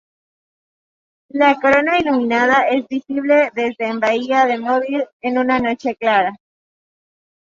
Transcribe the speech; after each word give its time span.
La 1.29 1.59
corona 1.59 1.99
iluminada 1.99 2.67
es 2.69 2.87
visible 2.87 3.51
desde 3.53 3.85
en 3.89 3.99
Bahía 3.99 4.47
de 4.47 4.57
Mobile 4.57 5.07
en 5.21 5.37
una 5.37 5.59
noche 5.59 5.95
clara. 5.95 6.33